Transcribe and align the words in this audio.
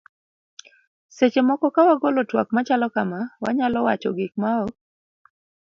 seche 1.15 1.41
moko 1.47 1.67
ka 1.75 1.81
wagolo 1.87 2.21
twak 2.29 2.47
machalo 2.55 2.87
kama, 2.95 3.19
wanyalo 3.43 3.79
wacho 3.87 4.09
gik 4.17 4.33
ma 4.41 4.49
ok 4.63 4.69